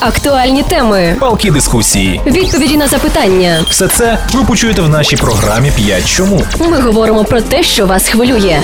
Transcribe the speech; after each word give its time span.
Актуальні 0.00 0.62
теми, 0.62 1.16
палки 1.20 1.50
дискусії, 1.50 2.20
відповіді 2.26 2.76
на 2.76 2.86
запитання. 2.88 3.64
Все 3.70 3.88
це 3.88 4.18
ви 4.34 4.44
почуєте 4.44 4.82
в 4.82 4.88
нашій 4.88 5.16
програмі 5.16 5.70
«5 5.78 6.06
чому. 6.06 6.42
Ми 6.60 6.80
говоримо 6.80 7.24
про 7.24 7.40
те, 7.40 7.62
що 7.62 7.86
вас 7.86 8.08
хвилює. 8.08 8.60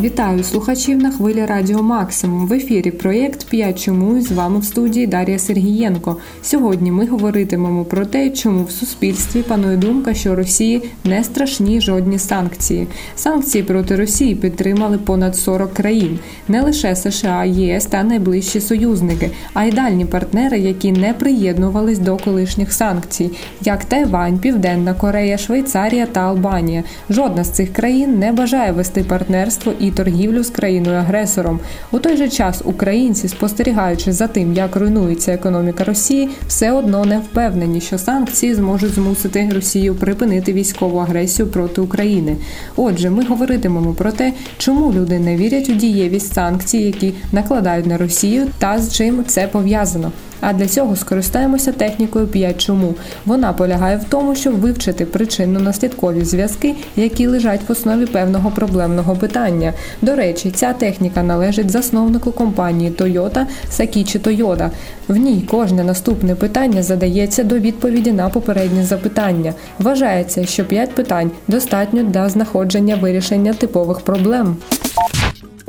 Вітаю 0.00 0.44
слухачів 0.44 0.98
на 0.98 1.10
хвилі 1.10 1.46
Радіо 1.46 1.82
Максимум. 1.82 2.46
В 2.46 2.52
ефірі 2.52 2.90
проєкт 2.90 3.54
«5 3.54 3.84
чому 3.84 4.20
з 4.20 4.32
вами 4.32 4.58
в 4.58 4.64
студії 4.64 5.06
Дар'я 5.06 5.38
Сергієнко. 5.38 6.16
Сьогодні 6.42 6.90
ми 6.90 7.06
говоритимемо 7.06 7.84
про 7.84 8.06
те, 8.06 8.30
чому 8.30 8.64
в 8.64 8.70
суспільстві 8.70 9.42
панує 9.42 9.76
думка, 9.76 10.14
що 10.14 10.34
Росії 10.34 10.82
не 11.04 11.24
страшні 11.24 11.80
жодні 11.80 12.18
санкції. 12.18 12.86
Санкції 13.16 13.64
проти 13.64 13.96
Росії 13.96 14.34
підтримали 14.34 14.98
понад 14.98 15.36
40 15.36 15.72
країн, 15.72 16.18
не 16.48 16.62
лише 16.62 16.96
США, 16.96 17.44
ЄС 17.44 17.86
та 17.86 18.02
найближчі 18.02 18.60
союзники, 18.60 19.30
а 19.54 19.64
й 19.64 19.72
дальні 19.72 20.04
партнери, 20.04 20.58
які 20.58 20.92
не 20.92 21.12
приєднувались 21.12 21.98
до 21.98 22.16
колишніх 22.16 22.72
санкцій, 22.72 23.30
як 23.62 23.84
Тайвань, 23.84 24.38
Південна 24.38 24.94
Корея, 24.94 25.38
Швейцарія 25.38 26.06
та 26.06 26.20
Албанія. 26.20 26.84
Жодна 27.10 27.44
з 27.44 27.50
цих 27.50 27.72
країн 27.72 28.18
не 28.18 28.32
бажає 28.32 28.72
вести 28.72 29.04
партнерство 29.04 29.72
і 29.80 29.87
торгівлю 29.90 30.44
з 30.44 30.50
країною-агресором. 30.50 31.60
У 31.92 31.98
той 31.98 32.16
же 32.16 32.28
час 32.28 32.62
українці, 32.64 33.28
спостерігаючи 33.28 34.12
за 34.12 34.26
тим, 34.26 34.54
як 34.54 34.76
руйнується 34.76 35.32
економіка 35.32 35.84
Росії, 35.84 36.28
все 36.46 36.72
одно 36.72 37.04
не 37.04 37.18
впевнені, 37.18 37.80
що 37.80 37.98
санкції 37.98 38.54
зможуть 38.54 38.94
змусити 38.94 39.50
Росію 39.54 39.94
припинити 39.94 40.52
військову 40.52 40.98
агресію 40.98 41.48
проти 41.48 41.80
України. 41.80 42.36
Отже, 42.76 43.10
ми 43.10 43.24
говоритимемо 43.24 43.92
про 43.92 44.12
те, 44.12 44.32
чому 44.58 44.92
люди 44.92 45.18
не 45.18 45.36
вірять 45.36 45.68
у 45.68 45.72
дієвість 45.72 46.34
санкцій, 46.34 46.78
які 46.78 47.14
накладають 47.32 47.86
на 47.86 47.98
Росію, 47.98 48.46
та 48.58 48.78
з 48.78 48.96
чим 48.96 49.24
це 49.24 49.48
пов'язано. 49.48 50.12
А 50.40 50.52
для 50.52 50.66
цього 50.66 50.96
скористаємося 50.96 51.72
технікою 51.72 52.26
5 52.26 52.58
чому. 52.58 52.94
Вона 53.26 53.52
полягає 53.52 53.96
в 53.96 54.04
тому, 54.04 54.34
щоб 54.34 54.54
вивчити 54.60 55.04
причинно-наслідкові 55.04 56.24
зв'язки, 56.24 56.74
які 56.96 57.26
лежать 57.26 57.60
в 57.68 57.72
основі 57.72 58.06
певного 58.06 58.50
проблемного 58.50 59.16
питання. 59.16 59.72
До 60.02 60.14
речі, 60.14 60.50
ця 60.50 60.72
техніка 60.72 61.22
належить 61.22 61.70
засновнику 61.70 62.32
компанії 62.32 62.90
Toyota 62.90 63.46
Сакічі 63.70 64.18
Тойода. 64.18 64.70
В 65.08 65.16
ній 65.16 65.44
кожне 65.50 65.84
наступне 65.84 66.34
питання 66.34 66.82
задається 66.82 67.44
до 67.44 67.58
відповіді 67.58 68.12
на 68.12 68.28
попереднє 68.28 68.84
запитання. 68.84 69.54
Вважається, 69.78 70.46
що 70.46 70.64
5 70.64 70.94
питань 70.94 71.30
достатньо 71.48 72.02
для 72.02 72.28
знаходження 72.28 72.96
вирішення 72.96 73.52
типових 73.52 74.00
проблем. 74.00 74.56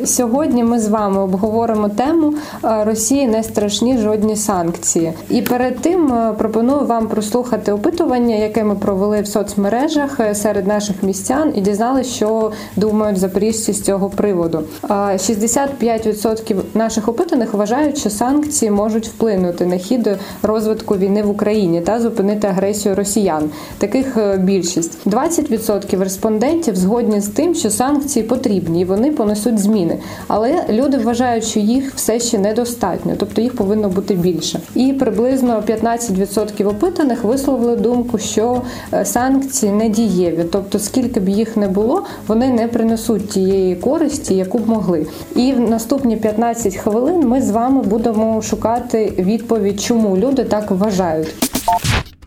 Сьогодні 0.05 0.63
ми 0.63 0.79
з 0.79 0.87
вами 0.87 1.21
обговоримо 1.21 1.89
тему 1.89 2.33
е, 2.63 2.83
Росії 2.83 3.27
не 3.27 3.43
страшні 3.43 3.97
жодні 3.97 4.35
санкції. 4.35 5.13
І 5.29 5.41
перед 5.41 5.79
тим 5.79 6.13
е, 6.13 6.33
пропоную 6.37 6.85
вам 6.85 7.07
прослухати 7.07 7.71
опитування, 7.71 8.35
яке 8.35 8.63
ми 8.63 8.75
провели 8.75 9.21
в 9.21 9.27
соцмережах 9.27 10.19
е, 10.19 10.35
серед 10.35 10.67
наших 10.67 11.03
містян, 11.03 11.53
і 11.55 11.61
дізналися, 11.61 12.09
що 12.09 12.51
думають 12.75 13.17
запоріжці 13.17 13.73
з 13.73 13.81
цього 13.81 14.09
приводу. 14.09 14.63
65% 14.83 16.55
наших 16.73 17.07
опитаних 17.07 17.53
вважають, 17.53 17.97
що 17.97 18.09
санкції 18.09 18.71
можуть 18.71 19.07
вплинути 19.07 19.65
на 19.65 19.77
хід 19.77 20.09
розвитку 20.43 20.97
війни 20.97 21.23
в 21.23 21.29
Україні 21.29 21.81
та 21.81 21.99
зупинити 21.99 22.47
агресію 22.47 22.95
росіян. 22.95 23.49
Таких 23.77 24.17
більшість 24.37 25.07
20% 25.07 26.03
респондентів 26.03 26.75
згодні 26.75 27.21
з 27.21 27.27
тим, 27.27 27.55
що 27.55 27.69
санкції 27.69 28.25
потрібні 28.25 28.81
і 28.81 28.85
вони 28.85 29.11
понесуть 29.11 29.59
зміни 29.59 29.88
країни. 29.89 30.03
Але 30.27 30.65
люди 30.69 30.97
вважають, 30.97 31.43
що 31.43 31.59
їх 31.59 31.95
все 31.95 32.19
ще 32.19 32.39
недостатньо, 32.39 33.13
тобто 33.17 33.41
їх 33.41 33.55
повинно 33.55 33.89
бути 33.89 34.13
більше. 34.13 34.59
І 34.75 34.93
приблизно 34.93 35.63
15% 35.67 36.67
опитаних 36.67 37.23
висловили 37.23 37.75
думку, 37.75 38.17
що 38.17 38.61
е, 38.93 39.05
санкції 39.05 39.71
не 39.71 39.89
дієві, 39.89 40.45
тобто 40.51 40.79
скільки 40.79 41.19
б 41.19 41.29
їх 41.29 41.57
не 41.57 41.67
було, 41.67 42.03
вони 42.27 42.49
не 42.49 42.67
принесуть 42.67 43.29
тієї 43.29 43.75
користі, 43.75 44.35
яку 44.35 44.57
б 44.57 44.69
могли. 44.69 45.07
І 45.35 45.53
в 45.53 45.59
наступні 45.59 46.17
15 46.17 46.75
хвилин 46.75 47.27
ми 47.27 47.41
з 47.41 47.51
вами 47.51 47.81
будемо 47.81 48.41
шукати 48.41 49.13
відповідь, 49.17 49.81
чому 49.81 50.17
люди 50.17 50.43
так 50.43 50.71
вважають. 50.71 51.49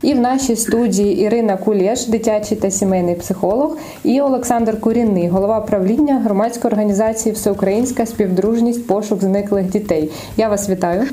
І 0.02 0.14
в 0.14 0.20
нашій 0.20 0.56
студії 0.56 1.20
Ірина 1.20 1.56
Кулєш, 1.56 2.06
дитячий 2.06 2.56
та 2.56 2.70
сімейний 2.70 3.14
психолог, 3.14 3.76
і 4.04 4.20
Олександр 4.20 4.80
Курінний, 4.80 5.28
голова 5.28 5.60
правління 5.60 6.20
громадської 6.24 6.72
організації 6.72 7.34
Всеукраїнська 7.34 8.06
співдружність 8.06 8.86
пошук 8.86 9.20
зниклих 9.20 9.66
дітей. 9.66 10.10
Я 10.36 10.48
вас 10.48 10.68
вітаю. 10.68 11.08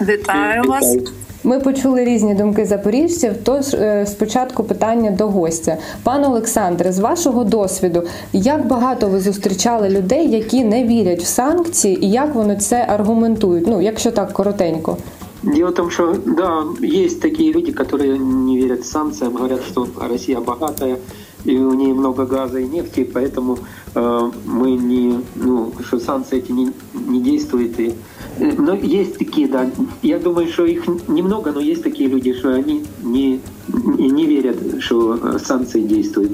Вітаю 0.00 0.62
вас. 0.62 0.96
Ми 1.44 1.60
почули 1.60 2.04
різні 2.04 2.34
думки 2.34 2.64
запоріжців. 2.64 3.32
Тож 3.44 3.74
е, 3.74 4.06
спочатку 4.06 4.64
питання 4.64 5.10
до 5.10 5.26
гостя. 5.26 5.76
Пане 6.02 6.26
Олександре, 6.26 6.92
з 6.92 6.98
вашого 6.98 7.44
досвіду, 7.44 8.02
як 8.32 8.66
багато 8.66 9.08
ви 9.08 9.20
зустрічали 9.20 9.88
людей, 9.88 10.30
які 10.30 10.64
не 10.64 10.84
вірять 10.84 11.22
в 11.22 11.26
санкції, 11.26 12.04
і 12.04 12.10
як 12.10 12.34
вони 12.34 12.56
це 12.56 12.86
аргументують? 12.88 13.66
Ну, 13.66 13.80
якщо 13.80 14.10
так 14.10 14.32
коротенько. 14.32 14.96
Дело 15.42 15.70
в 15.70 15.74
том, 15.74 15.90
что 15.90 16.14
да, 16.24 16.64
есть 16.80 17.20
такие 17.20 17.52
люди, 17.52 17.72
которые 17.72 18.16
не 18.16 18.58
верят 18.58 18.86
санкциям, 18.86 19.34
говорят, 19.34 19.62
что 19.64 19.88
Россия 19.98 20.40
богатая, 20.40 21.00
и 21.44 21.56
у 21.56 21.74
нее 21.74 21.92
много 21.94 22.26
газа 22.26 22.60
и 22.60 22.64
нефти, 22.64 23.02
поэтому 23.12 23.58
э, 23.94 24.30
мы 24.46 24.70
не, 24.72 25.18
ну, 25.34 25.72
что 25.84 25.98
санкции 25.98 26.38
эти 26.38 26.52
не, 26.52 26.72
не 26.94 27.20
действуют. 27.20 27.80
И, 27.80 27.94
э, 28.38 28.52
но 28.56 28.74
есть 28.74 29.18
такие, 29.18 29.48
да. 29.48 29.68
Я 30.02 30.20
думаю, 30.20 30.46
что 30.46 30.64
их 30.64 30.86
немного, 31.08 31.50
но 31.50 31.58
есть 31.58 31.82
такие 31.82 32.08
люди, 32.08 32.32
что 32.34 32.54
они 32.54 32.84
не, 33.02 33.40
не, 33.66 34.10
не 34.10 34.26
верят, 34.26 34.56
что 34.80 35.38
санкции 35.40 35.80
действуют. 35.80 36.32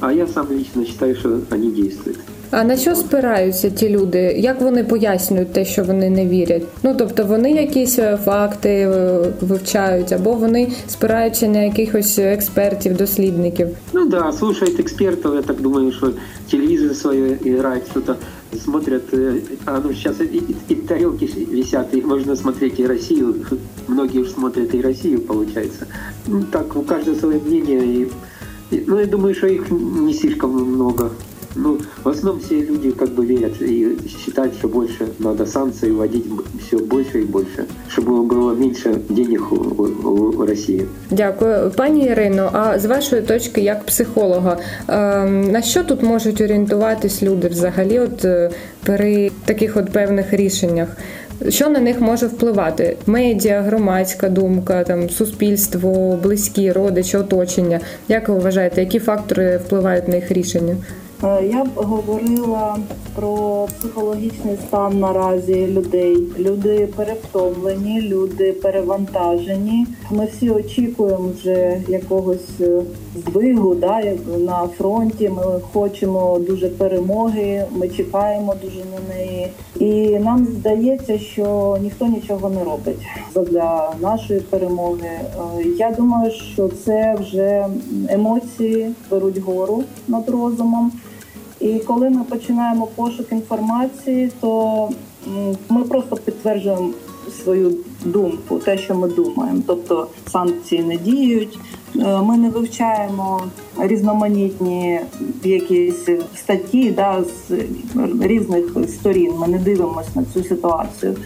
А 0.00 0.12
я 0.12 0.26
сам 0.26 0.50
лично 0.50 0.84
считаю, 0.84 1.16
что 1.16 1.40
они 1.50 1.70
действуют. 1.70 2.18
А 2.52 2.64
на 2.64 2.76
що 2.76 2.94
спираються 2.94 3.70
ті 3.70 3.88
люди? 3.88 4.18
Як 4.38 4.60
вони 4.60 4.84
пояснюють 4.84 5.52
те, 5.52 5.64
що 5.64 5.84
вони 5.84 6.10
не 6.10 6.26
вірять? 6.26 6.62
Ну 6.82 6.94
тобто 6.98 7.24
вони 7.24 7.52
якісь 7.52 7.98
е, 7.98 8.18
факти 8.24 8.68
е, 8.68 9.20
вивчають, 9.40 10.12
або 10.12 10.32
вони 10.32 10.72
спираються 10.88 11.46
на 11.46 11.62
якихось 11.62 12.18
експертів, 12.18 12.96
дослідників? 12.96 13.68
Ну 13.92 14.06
да, 14.06 14.32
слушають 14.32 14.80
експертів. 14.80 15.34
Я 15.34 15.42
так 15.42 15.60
думаю, 15.60 15.92
що 15.92 16.10
телевізор 16.50 16.96
своє 16.96 17.38
грають, 17.44 17.84
що-то 17.90 18.16
смотрят, 18.64 19.02
а 19.64 19.78
ну 19.84 19.94
сейчас 19.94 20.20
и, 20.20 20.42
и, 20.70 20.74
тарелки 20.74 21.26
висят, 21.52 21.94
и 21.94 22.02
можно 22.02 22.36
смотреть 22.36 22.80
и 22.80 22.86
Россию. 22.86 23.34
Многие 23.88 24.20
уже 24.20 24.30
смотрят 24.30 24.74
и 24.74 24.82
Россию, 24.82 25.20
получается. 25.20 25.86
Ну, 26.26 26.44
так, 26.50 26.76
у 26.76 26.82
каждого 26.82 27.18
свое 27.18 27.40
мнение. 27.46 28.08
И, 28.72 28.84
ну, 28.86 28.98
я 28.98 29.06
думаю, 29.06 29.34
что 29.34 29.46
их 29.46 29.70
не 29.70 30.14
слишком 30.14 30.50
много. 30.50 31.10
Ну, 31.57 31.79
в 32.03 32.09
основном 32.09 32.39
все 32.39 32.61
люди 32.61 32.91
как 32.91 33.09
бы 33.09 33.25
верят 33.25 33.61
и 33.61 33.97
считают, 34.07 34.53
что 34.53 34.67
больше 34.67 35.07
надо 35.19 35.45
санкции 35.45 35.91
вводить 35.91 36.25
все 36.67 36.77
больше 36.77 37.21
и 37.21 37.23
больше, 37.23 37.65
чтобы 37.89 38.23
было 38.23 38.53
меньше 38.53 39.01
денег 39.09 39.51
у, 39.51 39.55
у, 39.55 40.33
у 40.37 40.45
Росії. 40.45 40.85
Дякую, 41.11 41.71
пані 41.77 42.05
Ірино. 42.05 42.49
А 42.53 42.79
з 42.79 42.85
вашої 42.85 43.21
точки, 43.21 43.61
як 43.61 43.83
психолога, 43.83 44.57
на 45.27 45.61
що 45.61 45.83
тут 45.83 46.03
можуть 46.03 46.41
орієнтуватись 46.41 47.23
люди 47.23 47.47
взагалі, 47.47 47.99
от 47.99 48.25
е, 48.25 48.49
при 48.83 49.31
таких 49.45 49.77
от 49.77 49.91
певних 49.91 50.33
рішеннях? 50.33 50.87
Що 51.49 51.69
на 51.69 51.79
них 51.79 52.01
може 52.01 52.27
впливати? 52.27 52.97
Медіа, 53.05 53.61
громадська 53.61 54.29
думка, 54.29 54.83
там 54.83 55.09
суспільство, 55.09 56.19
близькі, 56.23 56.71
родичі, 56.71 57.17
оточення. 57.17 57.79
Як 58.07 58.29
ви 58.29 58.35
вважаєте, 58.35 58.81
які 58.81 58.99
фактори 58.99 59.57
впливають 59.57 60.07
на 60.07 60.15
їх 60.15 60.31
рішення? 60.31 60.75
Е, 61.24 61.46
я 61.46 61.64
б 61.64 61.68
говорила 61.74 62.78
про 63.14 63.66
психологічний 63.78 64.56
стан 64.56 64.98
наразі 64.98 65.66
людей. 65.66 66.16
Люди 66.38 66.88
перевтомлені, 66.96 68.00
люди 68.00 68.52
перевантажені. 68.52 69.86
Ми 70.10 70.26
всі 70.26 70.50
очікуємо 70.50 71.30
вже 71.36 71.82
якогось 71.88 72.60
е, 72.60 72.82
здвигу 73.16 73.74
да, 73.74 74.02
на 74.38 74.68
фронті. 74.78 75.28
Ми 75.28 75.60
хочемо 75.72 76.38
дуже 76.38 76.68
перемоги. 76.68 77.64
Ми 77.70 77.88
чекаємо 77.88 78.54
дуже 78.62 78.78
на 78.78 79.14
неї, 79.14 79.48
і 79.78 80.18
нам 80.18 80.44
здається, 80.44 81.18
що 81.18 81.78
ніхто 81.82 82.06
нічого 82.06 82.50
не 82.50 82.64
робить 82.64 83.06
для 83.34 83.92
нашої 84.00 84.40
перемоги. 84.40 85.10
Е, 85.10 85.64
я 85.78 85.90
думаю, 85.90 86.30
що 86.30 86.68
це 86.68 87.16
вже 87.20 87.66
емоції 88.08 88.92
беруть 89.10 89.38
гору 89.38 89.84
над 90.08 90.28
розумом. 90.28 90.92
І 91.62 91.78
коли 91.78 92.10
ми 92.10 92.24
починаємо 92.24 92.86
пошук 92.86 93.32
інформації, 93.32 94.30
то 94.40 94.88
ми 95.68 95.84
просто 95.84 96.16
підтверджуємо 96.16 96.90
свою 97.42 97.76
думку, 98.04 98.58
те, 98.58 98.78
що 98.78 98.94
ми 98.94 99.08
думаємо. 99.08 99.62
Тобто 99.66 100.06
санкції 100.32 100.82
не 100.82 100.96
діють. 100.96 101.58
Е, 101.96 102.22
ми 102.22 102.36
не 102.36 102.50
вивчаємо 102.50 103.40
різноманітні 103.80 105.00
якісь 105.44 106.08
статті 106.36 106.90
да, 106.90 107.24
з 107.24 107.50
різних 108.20 108.64
сторін. 108.88 109.32
Ми 109.38 109.48
не 109.48 109.58
дивимося 109.58 110.10
на 110.14 110.24
цю 110.24 110.44
ситуацію. 110.44 111.16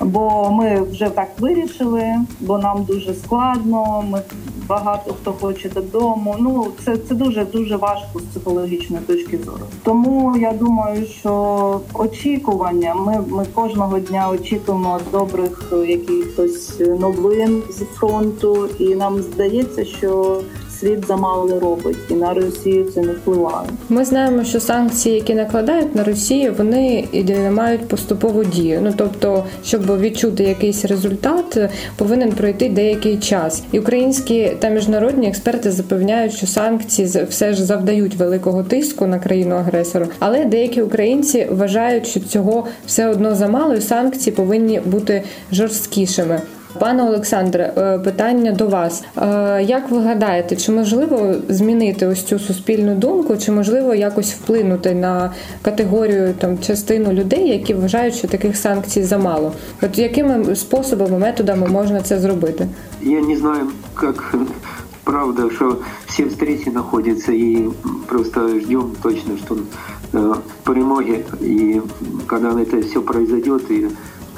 Бо 0.00 0.50
ми 0.50 0.82
вже 0.82 1.10
так 1.10 1.28
вирішили, 1.40 2.04
бо 2.40 2.58
нам 2.58 2.84
дуже 2.84 3.14
складно. 3.14 4.04
Ми 4.10 4.22
багато 4.68 5.14
хто 5.14 5.32
хоче 5.32 5.68
додому. 5.68 6.36
Ну 6.38 6.66
це 6.84 6.96
це 6.96 7.14
дуже 7.14 7.44
дуже 7.44 7.76
важко 7.76 8.18
з 8.18 8.22
психологічної 8.22 9.02
точки 9.02 9.38
зору. 9.38 9.64
Тому 9.82 10.36
я 10.36 10.52
думаю, 10.52 11.06
що 11.06 11.80
очікування. 11.94 12.94
Ми 12.94 13.24
ми 13.28 13.46
кожного 13.54 13.98
дня 13.98 14.28
очікуємо 14.30 15.00
добрих 15.12 15.72
якихось 15.88 16.80
новин 16.80 17.62
з 17.70 17.84
фронту, 17.84 18.68
і 18.78 18.94
нам 18.94 19.22
здається, 19.22 19.84
що 19.84 20.40
світ 20.80 21.06
замало 21.06 21.60
робить, 21.60 21.96
і 22.10 22.14
на 22.14 22.34
Росію 22.34 22.84
це 22.84 23.00
не 23.00 23.12
впливає. 23.12 23.68
Ми 23.88 24.04
знаємо, 24.04 24.44
що 24.44 24.60
санкції, 24.60 25.14
які 25.14 25.34
накладають 25.34 25.94
на 25.94 26.04
Росію, 26.04 26.54
вони 26.58 27.04
мають 27.50 27.88
поступову 27.88 28.44
дію. 28.44 28.80
Ну 28.82 28.94
тобто, 28.96 29.44
щоб 29.64 30.00
відчути 30.00 30.44
якийсь 30.44 30.84
результат, 30.84 31.70
повинен 31.96 32.32
пройти 32.32 32.68
деякий 32.68 33.16
час. 33.16 33.62
І 33.72 33.78
українські 33.78 34.52
та 34.58 34.68
міжнародні 34.68 35.28
експерти 35.28 35.70
запевняють, 35.70 36.32
що 36.32 36.46
санкції 36.46 37.08
все 37.28 37.52
ж 37.52 37.64
завдають 37.64 38.14
великого 38.14 38.62
тиску 38.62 39.06
на 39.06 39.18
країну 39.18 39.54
агресору, 39.54 40.06
але 40.18 40.44
деякі 40.44 40.82
українці 40.82 41.46
вважають, 41.50 42.06
що 42.06 42.20
цього 42.20 42.66
все 42.86 43.08
одно 43.08 43.34
замало, 43.34 43.74
і 43.74 43.80
санкції 43.80 44.36
повинні 44.36 44.80
бути 44.80 45.22
жорсткішими. 45.52 46.40
Пане 46.78 47.02
Олександре, 47.02 47.72
е, 47.76 47.98
питання 47.98 48.52
до 48.52 48.66
вас. 48.66 49.04
Е, 49.16 49.62
як 49.62 49.90
ви 49.90 50.00
гадаєте, 50.00 50.56
чи 50.56 50.72
можливо 50.72 51.34
змінити 51.48 52.06
ось 52.06 52.22
цю 52.22 52.38
суспільну 52.38 52.94
думку, 52.94 53.36
чи 53.36 53.52
можливо 53.52 53.94
якось 53.94 54.32
вплинути 54.32 54.94
на 54.94 55.32
категорію 55.62 56.34
там 56.38 56.58
частину 56.58 57.12
людей, 57.12 57.48
які 57.48 57.74
вважають, 57.74 58.14
що 58.14 58.28
таких 58.28 58.56
санкцій 58.56 59.02
замало? 59.02 59.52
От 59.82 59.98
якими 59.98 60.56
способами, 60.56 61.18
методами 61.18 61.66
можна 61.66 62.00
це 62.00 62.18
зробити? 62.18 62.68
Я 63.02 63.20
не 63.20 63.36
знаю, 63.36 63.66
як 64.02 64.34
правда, 65.04 65.42
що 65.54 65.76
всі 66.06 66.24
встречи 66.24 66.70
знаходяться 66.70 67.32
і 67.32 67.64
просто 68.06 68.48
ждем 68.48 68.90
точно, 69.02 69.36
що 69.46 69.56
э, 70.12 70.34
перемоги, 70.62 71.24
і 71.40 71.80
коли 72.26 72.64
це 72.64 72.76
все 72.76 73.00
произойдет, 73.00 73.70
і 73.70 73.84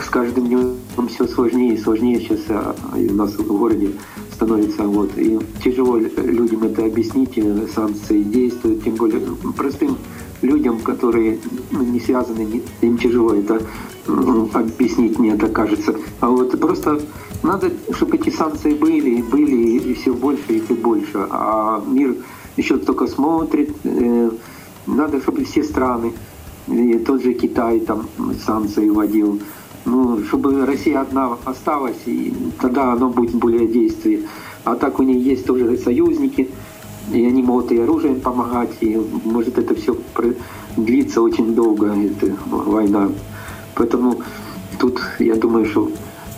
с 0.03 0.09
каждым 0.09 0.47
днем 0.47 0.77
все 1.09 1.27
сложнее 1.27 1.75
и 1.75 1.79
сложнее 1.79 2.21
сейчас 2.21 2.41
а, 2.49 2.75
у 2.95 3.15
нас 3.15 3.33
в 3.33 3.47
городе 3.47 3.93
становится. 4.33 4.85
Вот. 4.85 5.17
И 5.17 5.39
тяжело 5.63 5.97
людям 5.97 6.65
это 6.65 6.85
объяснить, 6.85 7.39
санкции 7.75 8.23
действуют, 8.23 8.85
тем 8.85 8.95
более 8.95 9.21
простым 9.57 9.97
людям, 10.43 10.81
которые 10.81 11.39
ну, 11.71 11.83
не 11.83 12.01
связаны, 12.01 12.63
им 12.81 12.99
тяжело 12.99 13.35
это 13.35 13.61
объяснить, 14.53 15.19
мне 15.19 15.33
это 15.33 15.49
кажется. 15.49 15.97
А 16.21 16.29
вот 16.29 16.59
просто 16.61 17.01
надо, 17.43 17.71
чтобы 17.93 18.17
эти 18.17 18.31
санкции 18.31 18.75
были, 18.75 19.23
были, 19.23 19.79
и 19.79 19.95
все 19.95 20.13
больше 20.13 20.59
и 20.59 20.61
больше. 20.75 21.27
А 21.31 21.83
мир 21.87 22.17
еще 22.57 22.77
только 22.77 23.07
смотрит, 23.07 23.75
э, 23.85 24.31
надо, 24.87 25.21
чтобы 25.21 25.45
все 25.45 25.63
страны, 25.63 26.13
и 26.69 26.99
тот 26.99 27.23
же 27.23 27.35
Китай 27.35 27.81
там 27.81 28.09
санкции 28.45 28.89
вводил, 28.89 29.41
ну, 29.87 30.23
чтобы 30.25 30.67
Россия 30.67 31.01
одна 31.01 31.37
осталась, 31.45 31.97
и 32.07 32.35
тогда 32.61 32.93
оно 32.93 33.09
будет 33.09 33.35
более 33.35 33.67
действие. 33.67 34.23
А 34.65 34.75
так 34.75 34.99
у 34.99 35.03
нее 35.03 35.21
есть 35.21 35.47
тоже 35.47 35.79
союзники, 35.79 36.51
и 37.13 37.25
они 37.25 37.43
могут 37.43 37.71
и 37.71 37.79
оружием 37.79 38.21
помогать, 38.21 38.77
и 38.81 39.01
может 39.25 39.59
это 39.59 39.75
все 39.75 39.97
длиться 40.77 41.23
очень 41.23 41.55
долго, 41.55 41.95
эта 41.95 42.37
война. 42.47 43.09
Поэтому 43.77 44.21
тут 44.79 45.01
я 45.21 45.37
думаю, 45.37 45.67
что 45.67 45.91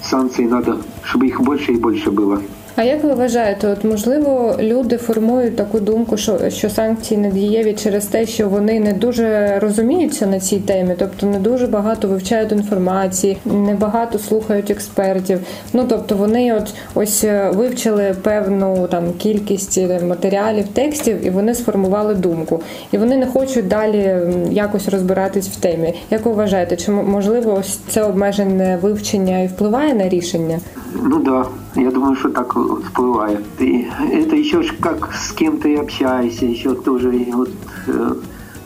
санкции 0.05 0.45
надо, 0.45 0.79
чтобы 1.03 1.27
их 1.27 1.41
больше 1.41 1.73
и 1.73 1.77
больше 1.77 2.11
было. 2.11 2.43
А 2.81 2.83
як 2.85 3.05
ви 3.05 3.15
вважаєте, 3.15 3.69
от 3.69 3.85
можливо 3.85 4.57
люди 4.61 4.97
формують 4.97 5.57
таку 5.57 5.81
думку, 5.81 6.17
що 6.17 6.51
що 6.51 6.71
санкції 6.71 7.21
не 7.21 7.31
дієві 7.31 7.73
через 7.73 8.07
те, 8.07 8.27
що 8.27 8.49
вони 8.49 8.81
не 8.81 8.93
дуже 8.93 9.59
розуміються 9.59 10.27
на 10.27 10.41
цій 10.41 10.61
темі, 10.61 10.95
тобто 10.99 11.27
не 11.27 11.39
дуже 11.39 11.67
багато 11.67 12.09
вивчають 12.09 12.53
інформації, 12.53 13.39
не 13.45 13.75
багато 13.75 14.19
слухають 14.19 14.71
експертів. 14.71 15.41
Ну 15.73 15.87
тобто 15.89 16.17
вони 16.17 16.55
от 16.55 16.75
ось 16.95 17.25
е, 17.25 17.51
вивчили 17.55 18.15
певну 18.23 18.89
там 18.91 19.13
кількість 19.13 19.79
е, 19.79 20.01
матеріалів, 20.09 20.69
текстів, 20.69 21.27
і 21.27 21.31
вони 21.31 21.55
сформували 21.55 22.15
думку, 22.15 22.63
і 22.93 22.99
вони 22.99 23.17
не 23.17 23.27
хочуть 23.27 23.69
далі 23.69 24.17
якось 24.51 24.89
розбиратись 24.89 25.49
в 25.49 25.57
темі. 25.57 25.95
Як 26.11 26.27
ви 26.27 26.33
вважаєте, 26.33 26.77
чи 26.77 26.91
можливо 26.91 27.55
ось 27.55 27.79
це 27.89 28.03
обмежене 28.03 28.79
вивчення 28.83 29.41
і 29.41 29.47
впливає 29.47 29.95
на 29.95 30.09
рішення? 30.09 30.61
Ну 31.03 31.19
да, 31.19 31.45
я 31.79 31.91
думаю, 31.91 32.17
что 32.17 32.31
так 32.31 32.55
всплывает. 32.85 33.45
И 33.59 33.89
это 34.13 34.37
еще 34.37 34.63
как 34.81 35.13
с 35.15 35.33
кем 35.33 35.59
ты 35.59 35.77
общаешься, 35.77 36.47
еще 36.47 36.75
тоже 36.75 37.11
вот 37.33 37.51
э, 37.87 38.15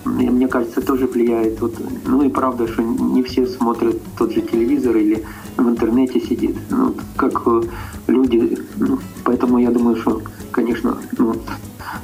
мне 0.05 0.49
кажется, 0.49 0.81
тоже 0.81 1.07
влияет. 1.07 1.61
Вот, 1.61 1.75
ну 2.07 2.23
и 2.23 2.29
правда, 2.29 2.67
что 2.67 2.83
не 2.83 3.23
все 3.23 3.47
смотрят 3.47 3.97
тот 4.19 4.33
же 4.33 4.43
телевизор 4.43 4.97
или 4.97 5.25
в 5.57 5.69
интернете 5.69 6.21
сидит. 6.21 6.57
Ну, 6.71 6.95
как 7.17 7.43
э, 7.47 7.63
люди. 8.09 8.59
Ну, 8.77 8.99
поэтому 9.25 9.59
я 9.59 9.71
думаю, 9.71 9.97
что, 9.97 10.23
конечно, 10.51 10.97
ну, 11.19 11.37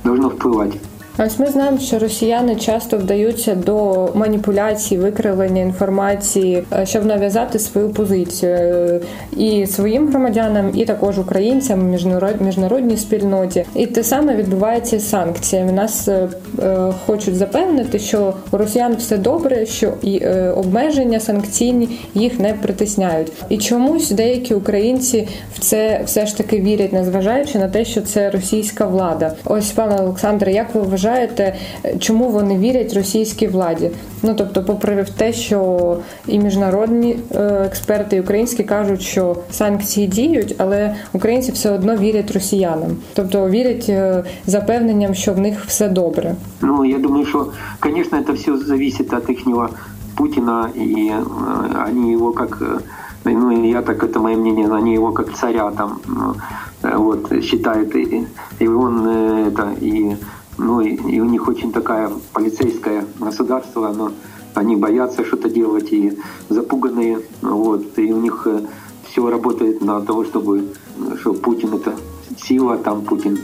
должно 0.04 0.30
впливати. 0.30 0.80
Ось 1.26 1.38
ми 1.38 1.46
знаємо, 1.46 1.78
що 1.78 1.98
росіяни 1.98 2.56
часто 2.56 2.98
вдаються 2.98 3.54
до 3.54 4.08
маніпуляцій, 4.14 4.98
викривлення 4.98 5.62
інформації, 5.62 6.64
е, 6.72 6.86
щоб 6.86 7.06
нав'язати 7.06 7.58
свою 7.58 7.88
позицію 7.90 8.52
е, 8.52 9.00
і 9.36 9.66
своїм 9.66 10.08
громадянам, 10.08 10.70
і 10.74 10.84
також 10.84 11.18
українцям, 11.18 11.90
міжнародній 12.40 12.96
спільноті. 12.96 13.64
І 13.74 13.86
те 13.86 14.04
саме 14.04 14.36
відбувається 14.36 14.98
з 14.98 15.08
санкціями. 15.08 15.72
Нас 15.72 16.08
е, 16.08 16.28
хочуть 17.06 17.36
запевнити, 17.36 17.98
що 17.98 18.34
у 18.50 18.56
росіян 18.56 18.94
все 18.98 19.18
добре, 19.18 19.66
що 19.66 19.92
і 20.02 20.26
обмеження 20.56 21.20
санкційні 21.20 21.88
їх 22.14 22.40
не 22.40 22.52
притисняють. 22.52 23.32
І 23.48 23.58
чомусь 23.58 24.10
деякі 24.10 24.54
українці 24.54 25.28
в 25.54 25.58
це 25.58 26.00
все 26.04 26.26
ж 26.26 26.36
таки 26.36 26.60
вірять, 26.60 26.92
незважаючи 26.92 27.58
на 27.58 27.68
те, 27.68 27.84
що 27.84 28.00
це 28.00 28.30
російська 28.30 28.86
влада. 28.86 29.32
Ось 29.44 29.70
пане 29.70 29.96
Олександре, 29.96 30.52
як 30.52 30.74
ви 30.74 30.80
вважаєте? 30.80 31.07
Вважаєте, 31.08 31.54
чому 31.98 32.28
вони 32.28 32.58
вірять 32.58 32.94
російській 32.94 33.46
владі? 33.46 33.90
Ну 34.22 34.34
тобто, 34.38 34.62
попри 34.62 35.06
те, 35.16 35.32
що 35.32 35.96
і 36.26 36.38
міжнародні 36.38 37.18
е, 37.34 37.40
експерти, 37.66 38.16
і 38.16 38.20
українські 38.20 38.64
кажуть, 38.64 39.02
що 39.02 39.36
санкції 39.50 40.06
діють, 40.06 40.54
але 40.58 40.94
українці 41.12 41.52
все 41.52 41.70
одно 41.70 41.96
вірять 41.96 42.30
росіянам, 42.30 42.96
тобто 43.14 43.48
вірять 43.48 43.86
е, 43.88 44.24
запевненням, 44.46 45.14
що 45.14 45.32
в 45.32 45.38
них 45.38 45.64
все 45.66 45.88
добре. 45.88 46.34
Ну 46.60 46.84
я 46.84 46.98
думаю, 46.98 47.26
що 47.26 47.46
звісно, 47.82 48.22
це 48.26 48.32
все 48.32 48.56
залежить 48.56 49.12
від 49.12 49.28
їхнього 49.28 49.68
Путина, 50.16 50.68
і 50.74 51.10
вони 51.86 52.12
його 52.12 52.34
як 52.40 52.62
ну 53.24 53.64
я 53.64 53.82
так 53.82 54.04
это 54.04 54.20
мое 54.20 54.36
мнение, 54.36 54.68
они 54.68 54.94
его 54.94 55.12
как 55.12 55.32
царя 55.34 55.70
там 55.70 55.98
вот 56.82 57.44
считают 57.44 57.94
и, 57.94 58.26
и 58.60 58.68
он 58.68 59.06
это 59.06 59.74
и 59.80 60.16
Ну 60.58 60.80
и, 60.80 60.96
и 60.96 61.20
у 61.20 61.24
них 61.24 61.46
очень 61.46 61.72
такая 61.72 62.10
полицейское 62.32 63.06
государство, 63.20 63.88
оно, 63.88 64.12
они 64.54 64.74
боятся 64.74 65.24
что-то 65.24 65.48
делать 65.48 65.92
и 65.92 66.18
запуганные, 66.48 67.20
вот, 67.42 67.96
и 67.96 68.12
у 68.12 68.20
них 68.20 68.42
э, 68.46 68.66
все 69.04 69.30
работает 69.30 69.80
на 69.80 70.00
того, 70.00 70.24
чтобы, 70.24 70.74
что 71.20 71.32
Путин 71.32 71.74
это 71.74 71.94
сила, 72.36 72.76
там 72.76 73.02
Путин 73.02 73.38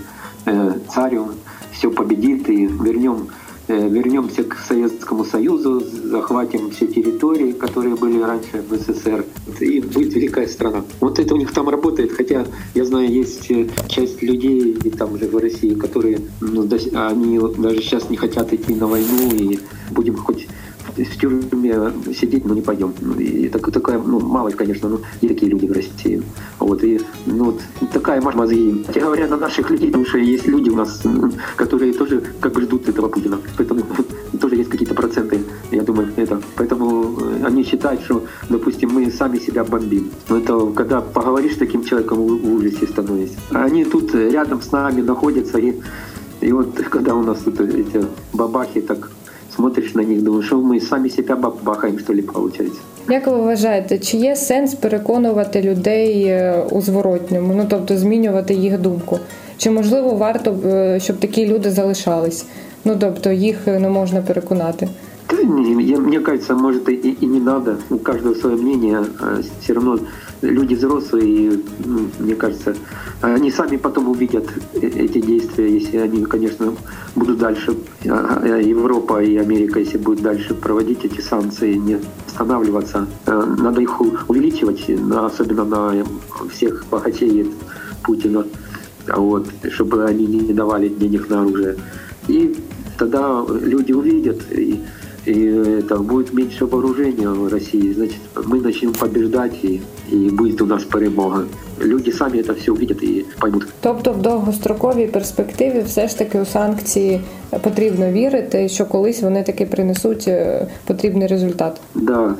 э, 0.45 0.79
царь, 0.93 1.19
он 1.19 1.35
все 1.73 1.91
победит 1.91 2.49
и 2.49 2.67
вернем 2.67 3.29
вернемся 3.69 4.45
к 4.45 4.59
Советскому 4.59 5.25
Союзу, 5.25 5.81
захватим 5.81 6.71
все 6.71 6.87
территории, 6.87 7.53
которые 7.53 7.97
были 7.97 8.21
раньше 8.21 8.63
в 8.69 8.75
СССР, 8.75 9.25
и 9.61 9.81
будет 9.81 10.15
великая 10.15 10.47
страна. 10.49 10.85
Вот 11.01 11.19
это 11.19 11.35
у 11.35 11.37
них 11.37 11.53
там 11.53 11.69
работает, 11.69 12.13
хотя 12.13 12.47
я 12.75 12.85
знаю, 12.85 13.11
есть 13.11 13.51
э, 13.51 13.69
часть 13.89 14.23
людей 14.23 14.73
и 14.85 14.91
там 14.91 15.19
же 15.19 15.27
в 15.27 15.37
России, 15.37 15.75
которые 15.75 16.21
ну, 16.41 16.69
они 16.95 17.41
даже 17.59 17.81
сейчас 17.81 18.11
не 18.11 18.17
хотят 18.17 18.53
идти 18.53 18.75
на 18.75 18.87
войну, 18.87 19.31
и 19.33 19.59
будем 19.91 20.17
хоть 20.17 20.47
в 20.97 21.17
тюрьме 21.19 21.93
сидеть, 22.15 22.45
но 22.45 22.55
не 22.55 22.63
пойдем. 22.63 22.93
И 23.19 23.49
так, 23.49 23.71
такая, 23.73 23.99
ну, 23.99 24.21
малость, 24.21 24.57
конечно, 24.57 24.89
но 24.89 25.01
и 25.21 25.29
такие 25.29 25.51
люди 25.51 25.67
в 25.67 25.73
России. 25.73 26.23
Вот, 26.59 26.83
и, 26.85 27.01
ну, 27.27 27.45
вот, 27.45 27.61
такая 27.93 28.21
мозги. 28.21 28.85
Хотя 28.87 29.01
говоря 29.01 29.27
на 29.29 29.37
наших 29.37 29.71
людей, 29.71 29.89
потому 29.89 30.07
что 30.07 30.19
есть 30.19 30.47
люди 30.47 30.71
у 30.71 30.77
нас, 30.77 31.03
которые 31.57 31.93
тоже 31.93 32.23
как 32.41 32.53
бы 32.53 32.63
ждут 32.63 32.89
этого 32.89 33.09
Путина. 33.09 33.39
Поэтому 33.57 33.83
тоже 34.41 34.57
есть 34.57 34.71
какие-то 34.71 34.95
проценты, 34.95 35.41
я 35.71 35.83
думаю, 35.83 36.09
это. 36.17 36.41
Поэтому 36.57 37.19
э, 37.21 37.47
они 37.47 37.65
считают, 37.65 38.03
что, 38.03 38.25
допустим, 38.49 38.91
мы 38.91 39.11
сами 39.11 39.39
себя 39.39 39.65
бомбим. 39.65 40.11
Но 40.29 40.39
это 40.39 40.73
когда 40.73 41.01
поговоришь 41.01 41.55
с 41.55 41.59
таким 41.59 41.85
человеком, 41.85 42.19
в 42.19 42.55
ужасе 42.55 42.87
становишься. 42.87 43.37
Они 43.51 43.85
тут 43.85 44.15
рядом 44.15 44.61
с 44.61 44.73
нами 44.73 45.03
находятся, 45.03 45.59
и, 45.59 45.75
и 46.41 46.53
вот 46.53 46.75
когда 46.91 47.15
у 47.15 47.23
нас 47.23 47.39
тут 47.39 47.61
эти 47.61 48.05
бабахи 48.33 48.81
так 48.81 49.11
смотришь 49.57 49.95
на 49.95 50.03
них, 50.05 50.23
думаешь, 50.23 50.47
что 50.47 50.57
мы 50.57 50.81
сами 50.81 51.09
себя 51.09 51.37
бахаем, 51.63 51.99
что 51.99 52.15
ли, 52.15 52.23
получается. 52.23 52.79
Як 53.09 53.27
ви 53.27 53.37
вважаєте, 53.37 53.99
чи 53.99 54.17
є 54.17 54.37
сенс 54.37 54.75
переконувати 54.75 55.63
людей 55.63 56.25
е, 56.25 56.65
у 56.71 56.81
зворотньому, 56.81 57.55
ну 57.55 57.67
тобто 57.71 57.97
змінювати 57.97 58.55
їх 58.55 58.79
думку? 58.81 59.19
Чи 59.59 59.71
можливо 59.71 60.11
варто, 60.11 60.57
е, 60.67 61.01
щоб 61.01 61.17
такі 61.17 61.47
люди 61.47 61.71
залишались? 61.71 62.47
Ну 62.85 62.97
тобто 63.01 63.31
їх 63.33 63.67
не 63.67 63.89
можна 63.89 64.21
переконати? 64.23 64.89
Да, 65.31 65.37
не, 65.43 65.83
я- 65.83 65.99
мне 65.99 66.21
кажется, 66.21 66.55
может 66.55 66.89
и, 66.89 67.17
и 67.23 67.27
не 67.27 67.41
надо. 67.41 67.77
У 67.91 67.99
каждого 67.99 68.35
свое 68.35 68.57
мнение. 68.57 68.99
Все 69.63 69.73
равно 69.75 69.99
люди 70.51 70.75
взрослые, 70.75 71.27
и, 71.27 71.65
ну, 71.85 72.09
мне 72.19 72.35
кажется, 72.35 72.75
они 73.21 73.51
сами 73.51 73.77
потом 73.77 74.09
увидят 74.09 74.45
э- 74.75 74.87
эти 74.87 75.21
действия, 75.21 75.73
если 75.73 75.99
они, 75.99 76.25
конечно, 76.25 76.75
будут 77.17 77.39
дальше, 77.39 77.75
а, 78.07 78.41
а, 78.43 78.59
Европа 78.59 79.23
и 79.23 79.37
Америка, 79.37 79.81
если 79.81 79.99
будут 79.99 80.23
дальше 80.23 80.55
проводить 80.55 81.05
эти 81.05 81.21
санкции, 81.21 81.75
не 81.75 81.99
останавливаться. 82.27 83.07
Э, 83.27 83.55
Надо 83.59 83.81
их 83.81 84.01
увеличивать, 84.29 84.91
особенно 85.11 85.65
на 85.65 86.05
всех 86.51 86.85
богачей 86.91 87.51
Путина, 88.03 88.45
а 89.09 89.21
вот, 89.21 89.47
чтобы 89.71 90.05
они 90.05 90.27
не 90.27 90.53
давали 90.53 90.89
денег 90.89 91.29
на 91.29 91.43
оружие. 91.43 91.77
И 92.29 92.57
тогда 92.99 93.45
люди 93.49 93.93
увидят, 93.93 94.41
и, 94.51 94.81
и 95.26 95.80
это 95.80 95.98
будет 95.98 96.34
меньше 96.34 96.66
вооружения 96.66 97.30
в 97.30 97.48
России. 97.48 97.94
Значит, 97.94 98.20
мы 98.46 98.60
начнем 98.62 98.94
побеждать, 98.94 99.54
и, 99.64 99.82
и 100.12 100.30
будет 100.30 100.62
у 100.62 100.66
нас 100.66 100.84
перемога. 100.84 101.46
Люди 101.80 102.12
сами 102.12 102.40
это 102.40 102.56
все 102.56 102.72
увидят 102.72 103.04
и 103.04 103.26
поймут. 103.40 103.68
Тобто 103.82 104.14
в 104.14 104.22
довгостроковій 104.22 105.08
перспективі 105.08 105.82
все 105.86 106.08
ж 106.08 106.18
таки 106.18 106.40
у 106.40 106.46
санкції 106.46 107.22
потрібно 107.64 108.12
вірити, 108.12 108.70
що 108.70 108.86
колись 108.86 109.22
вони 109.22 109.44
таки 109.44 109.66
принесуть 109.66 110.28
е, 110.28 110.68
потрібний 110.86 111.28
результат. 111.28 111.82
Да, 111.96 112.36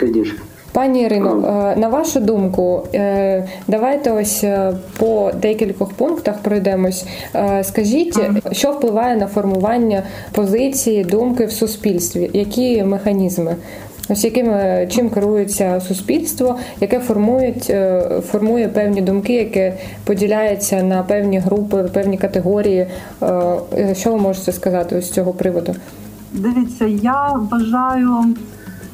конечно. 0.00 0.38
Пані 0.71 1.01
Ірино, 1.01 1.31
е, 1.75 1.79
на 1.79 1.87
вашу 1.87 2.19
думку, 2.19 2.83
е, 2.93 3.47
давайте 3.67 4.11
ось 4.11 4.43
е, 4.43 4.73
по 4.99 5.31
декількох 5.41 5.93
пунктах 5.93 6.35
пройдемось. 6.37 7.05
Скажіть, 7.61 8.19
що 8.51 8.71
впливає 8.71 9.15
на 9.15 9.27
формування 9.27 10.03
позиції, 10.31 11.03
думки 11.03 11.45
в 11.45 11.51
суспільстві? 11.51 12.29
Які 12.33 12.83
механізми? 12.83 13.55
Ось 14.09 14.23
яким 14.23 14.53
чим 14.89 15.09
керується 15.09 15.81
суспільство, 15.87 16.55
яке 16.81 16.99
формують, 16.99 17.73
формує 18.31 18.67
певні 18.67 19.01
думки, 19.01 19.33
яке 19.33 19.73
поділяється 20.03 20.83
на 20.83 21.03
певні 21.03 21.39
групи, 21.39 21.83
певні 21.93 22.17
категорії. 22.17 22.87
Що 23.93 24.11
ви 24.11 24.17
можете 24.17 24.51
сказати 24.51 25.01
з 25.01 25.11
цього 25.11 25.33
приводу? 25.33 25.75
Дивіться, 26.33 26.85
я 26.85 27.33
вважаю, 27.51 28.35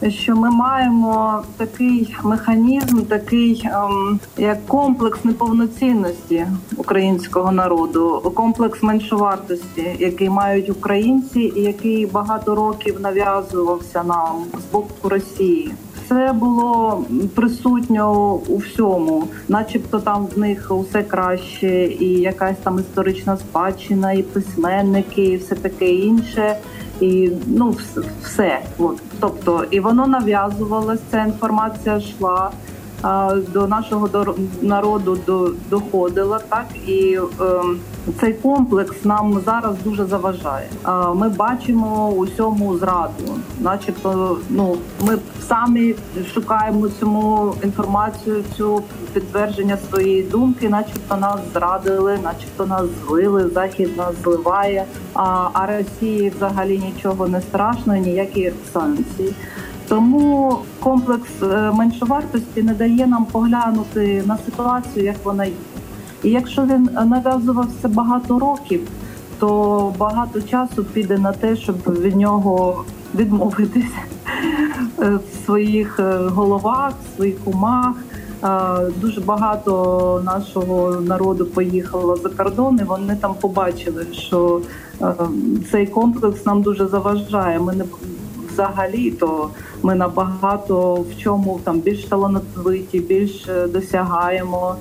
що 0.09 0.35
ми 0.35 0.51
маємо 0.51 1.43
такий 1.57 2.15
механізм, 2.23 3.01
такий 3.01 3.63
ем, 3.65 4.19
як 4.37 4.65
комплекс 4.67 5.25
неповноцінності 5.25 6.47
українського 6.77 7.51
народу, 7.51 8.31
комплекс 8.35 8.83
меншовартості, 8.83 9.95
який 9.99 10.29
мають 10.29 10.69
українці, 10.69 11.53
і 11.55 11.61
який 11.61 12.05
багато 12.05 12.55
років 12.55 12.97
нав'язувався 13.01 14.03
нам 14.03 14.43
з 14.53 14.71
боку 14.71 15.09
Росії. 15.09 15.73
Це 16.09 16.33
було 16.33 17.03
присутньо 17.35 18.33
у 18.47 18.57
всьому, 18.57 19.27
начебто 19.47 19.99
там 19.99 20.27
в 20.35 20.39
них 20.39 20.71
усе 20.71 21.03
краще, 21.03 21.85
і 21.85 22.05
якась 22.05 22.57
там 22.63 22.79
історична 22.79 23.37
спадщина, 23.37 24.11
і 24.11 24.23
письменники, 24.23 25.23
і 25.23 25.37
все 25.37 25.55
таке 25.55 25.89
інше. 25.89 26.57
І 26.99 27.31
ну 27.47 27.75
все. 28.23 28.59
От. 28.77 29.01
Тобто, 29.19 29.63
і 29.71 29.79
воно 29.79 30.07
нав'язувалося, 30.07 31.01
ця 31.11 31.23
інформація 31.25 31.97
йшла 31.97 32.51
а, 33.01 33.35
до 33.53 33.67
нашого 33.67 34.09
народу 34.61 35.17
до, 35.25 35.51
доходила, 35.69 36.39
так 36.49 36.65
і 36.87 37.19
е, 37.41 37.61
цей 38.19 38.33
комплекс 38.33 39.05
нам 39.05 39.41
зараз 39.45 39.75
дуже 39.83 40.05
заважає. 40.05 40.69
А, 40.83 41.13
ми 41.13 41.29
бачимо 41.29 42.09
усьому 42.09 42.77
зраду, 42.77 43.39
начебто, 43.59 44.37
ну 44.49 44.77
ми 45.07 45.17
самі 45.47 45.95
шукаємо 46.33 46.89
цьому 46.99 47.55
інформацію, 47.63 48.43
цю 48.57 48.83
підтвердження 49.13 49.77
своєї 49.89 50.23
думки, 50.23 50.69
начебто 50.69 51.17
нас 51.17 51.39
зрадили, 51.53 52.19
начебто 52.23 52.65
нас 52.65 52.85
злили, 53.07 53.49
захід 53.49 53.97
нас 53.97 54.13
зливає. 54.23 54.85
А, 55.13 55.49
а 55.53 55.65
Росії 55.65 56.33
взагалі 56.35 56.77
нічого 56.77 57.27
не 57.27 57.41
страшно, 57.41 57.95
ніякі 57.95 58.51
санкції. 58.73 59.33
Тому 59.87 60.57
комплекс 60.79 61.29
е, 61.43 61.71
меншовартості 61.71 62.63
не 62.63 62.73
дає 62.73 63.07
нам 63.07 63.25
поглянути 63.25 64.23
на 64.25 64.37
ситуацію, 64.37 65.05
як 65.05 65.15
вона 65.23 65.45
є. 65.45 65.53
І 66.23 66.29
якщо 66.29 66.61
він 66.61 66.89
нав'язувався 67.05 67.87
багато 67.87 68.39
років, 68.39 68.81
то 69.39 69.93
багато 69.97 70.41
часу 70.41 70.83
піде 70.83 71.17
на 71.17 71.31
те, 71.31 71.55
щоб 71.55 71.75
від 72.01 72.15
нього 72.15 72.85
відмовитися 73.15 74.14
в 74.97 75.45
своїх 75.45 75.99
е, 75.99 76.17
головах, 76.17 76.93
в 76.93 77.15
своїх 77.15 77.37
умах. 77.45 77.95
Е, 78.43 78.91
Дуже 79.01 79.21
багато 79.21 80.21
нашого 80.25 81.01
народу 81.01 81.45
поїхало 81.45 82.15
за 82.15 82.29
кордон, 82.29 82.79
і 82.81 82.83
вони 82.83 83.15
там 83.15 83.35
побачили, 83.41 84.05
що 84.11 84.61
е, 85.01 85.13
цей 85.71 85.87
комплекс 85.87 86.45
нам 86.45 86.61
дуже 86.61 86.87
заважає. 86.87 87.59
Ми 87.59 87.73
не 87.73 87.85
взагалі 88.55 89.11
то 89.11 89.49
ми 89.83 89.95
набагато 89.95 90.93
в 90.93 91.17
чому 91.17 91.59
там 91.63 91.79
більш 91.79 92.03
талановиті, 92.03 92.99
більш 92.99 93.47
е, 93.47 93.67
досягаємо. 93.67 94.75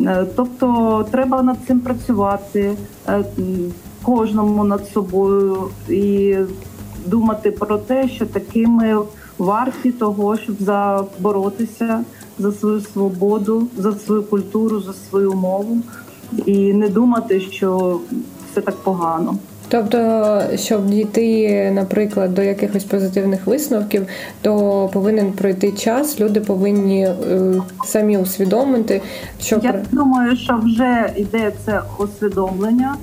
Е, 0.00 0.26
Тобто 0.36 1.06
треба 1.10 1.42
над 1.42 1.56
цим 1.66 1.80
працювати 1.80 2.76
е, 3.08 3.24
кожному 4.02 4.64
над 4.64 4.88
собою 4.88 5.68
і 5.88 6.36
думати 7.06 7.50
про 7.50 7.78
те, 7.78 8.08
що 8.08 8.26
такими 8.26 8.98
варті 9.38 9.92
того, 9.92 10.36
щоб 10.36 10.56
заборотися 10.60 12.04
за 12.38 12.52
свою 12.52 12.80
свободу, 12.80 13.66
за 13.76 13.92
свою 13.92 14.22
культуру, 14.22 14.80
за 14.80 14.92
свою 14.92 15.32
мову, 15.32 15.78
і 16.46 16.72
не 16.72 16.88
думати, 16.88 17.40
що 17.40 18.00
все 18.52 18.60
так 18.60 18.76
погано. 18.76 19.36
Тобто, 19.68 20.40
щоб 20.56 20.86
дійти, 20.86 21.70
наприклад, 21.74 22.34
до 22.34 22.42
якихось 22.42 22.84
позитивних 22.84 23.46
висновків, 23.46 24.06
то 24.42 24.90
повинен 24.92 25.32
пройти 25.32 25.72
час. 25.72 26.20
Люди 26.20 26.40
повинні 26.40 27.02
е, 27.02 27.14
самі 27.84 28.18
усвідомити, 28.18 29.02
що 29.40 29.60
Я 29.62 29.82
думаю, 29.92 30.36
що 30.36 30.60
вже 30.64 31.12
йде 31.16 31.52
це 31.64 31.82
усвідомлення, 31.98 32.96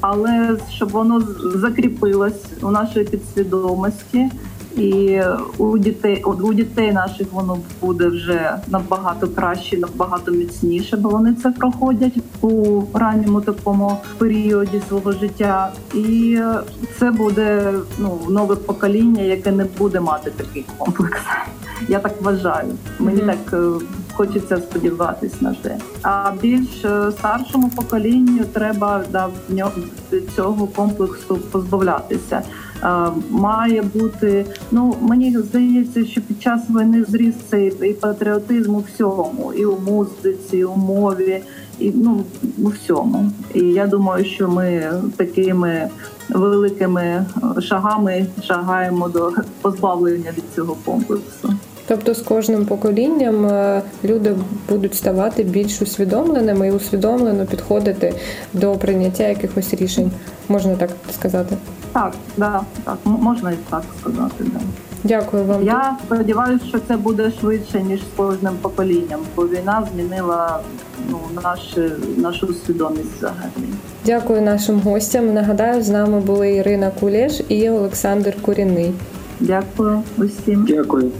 але 0.00 0.56
щоб 0.70 0.90
воно 0.90 1.22
закріпилось 1.54 2.44
у 2.62 2.70
нашій 2.70 3.04
підсвідомості, 3.04 4.30
і 4.76 5.20
у 5.58 5.78
дітей 5.78 6.22
у 6.24 6.54
дітей 6.54 6.92
наших 6.92 7.32
воно 7.32 7.58
буде 7.80 8.08
вже 8.08 8.56
набагато 8.68 9.28
краще, 9.28 9.76
набагато 9.76 10.30
міцніше, 10.30 10.96
бо 10.96 11.08
вони 11.08 11.34
це 11.34 11.50
проходять 11.50 12.14
у 12.40 12.82
ранньому 12.94 13.40
такому 13.40 13.98
періоді 14.18 14.80
свого 14.88 15.12
життя, 15.12 15.72
і 15.94 16.38
це 16.98 17.10
буде 17.10 17.72
ну 17.98 18.18
нове 18.28 18.56
покоління, 18.56 19.22
яке 19.22 19.52
не 19.52 19.64
буде 19.64 20.00
мати 20.00 20.30
такий 20.30 20.64
комплекс. 20.78 21.20
Я 21.88 21.98
так 21.98 22.22
вважаю. 22.22 22.72
Мені 22.98 23.22
Мгм. 23.22 23.30
так 23.30 23.60
е, 23.60 23.84
хочеться 24.14 24.56
сподіватись 24.56 25.40
на 25.40 25.56
це. 25.62 25.78
А 26.02 26.32
більш 26.42 26.84
е, 26.84 27.12
старшому 27.12 27.68
поколінню 27.68 28.44
треба 28.44 29.02
да, 29.12 29.26
в 29.26 29.54
нього 29.54 29.72
цього 30.36 30.66
комплексу 30.66 31.36
позбавлятися. 31.36 32.42
Е, 32.84 33.10
Має 33.30 33.82
бути, 33.82 34.44
ну 34.70 34.94
мені 35.00 35.38
здається, 35.38 36.04
що 36.04 36.20
під 36.20 36.42
час 36.42 36.60
війни 36.70 37.04
зріс 37.08 37.34
цей 37.50 37.72
і 37.82 37.92
патріотизм 37.92 38.74
у 38.74 38.78
всьому, 38.78 39.52
і 39.56 39.64
у 39.64 39.78
музиці, 39.80 40.56
і 40.56 40.64
у 40.64 40.76
мові, 40.76 41.42
і 41.78 41.92
ну 41.94 42.24
у 42.62 42.68
всьому. 42.68 43.30
І 43.54 43.60
я 43.60 43.86
думаю, 43.86 44.24
що 44.24 44.48
ми 44.48 44.92
такими 45.16 45.88
великими 46.28 47.26
шагами 47.60 48.26
шагаємо 48.42 49.08
до 49.08 49.32
позбавлення 49.62 50.30
від 50.36 50.44
цього 50.54 50.76
комплексу. 50.84 51.52
тобто 51.86 52.14
з 52.14 52.22
кожним 52.22 52.66
поколінням 52.66 53.46
е, 53.46 53.82
люди 54.04 54.34
будуть 54.68 54.94
ставати 54.94 55.42
більш 55.42 55.82
усвідомленими 55.82 56.68
і 56.68 56.72
усвідомлено 56.72 57.46
підходити 57.46 58.14
до 58.52 58.72
прийняття 58.72 59.28
якихось 59.28 59.74
рішень, 59.74 60.10
можна 60.48 60.76
так 60.76 60.90
сказати. 61.14 61.56
Так, 61.96 62.12
да, 62.36 62.60
так, 62.84 62.98
можна 63.04 63.50
і 63.50 63.56
так 63.70 63.82
сказати. 64.00 64.44
Да. 64.44 64.60
Дякую 65.04 65.44
вам. 65.44 65.62
Я 65.62 65.96
сподіваюся, 66.06 66.64
що 66.66 66.78
це 66.88 66.96
буде 66.96 67.32
швидше 67.40 67.82
ніж 67.82 68.00
з 68.00 68.16
кожним 68.16 68.52
поколінням, 68.62 69.20
бо 69.36 69.48
війна 69.48 69.88
змінила 69.92 70.60
ну 71.10 71.18
наш, 71.42 71.76
нашу 72.16 72.54
свідомість 72.54 73.16
взагалі. 73.16 73.68
Дякую 74.04 74.42
нашим 74.42 74.80
гостям. 74.80 75.34
Нагадаю, 75.34 75.82
з 75.82 75.88
нами 75.88 76.20
були 76.20 76.54
Ірина 76.54 76.90
Кулеш 77.00 77.40
і 77.48 77.70
Олександр 77.70 78.34
Куріний. 78.42 78.92
Дякую 79.40 80.02
усім. 80.18 80.66
Дякую. 80.68 81.10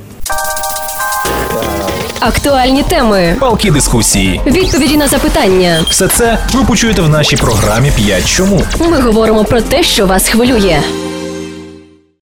Актуальні 2.21 2.83
теми, 2.83 3.37
палки 3.41 3.71
дискусії. 3.71 4.41
відповіді 4.47 4.97
на 4.97 5.09
запитання. 5.09 5.85
Все 5.91 6.09
це 6.09 6.39
ви 6.53 6.65
почуєте 6.65 7.03
в 7.03 7.09
нашій 7.09 7.37
програмі 7.37 7.91
«5 7.91 8.27
чому. 8.27 8.63
Ми 8.81 9.01
говоримо 9.01 9.45
про 9.45 9.61
те, 9.61 9.83
що 9.83 10.07
вас 10.07 10.29
хвилює. 10.29 10.79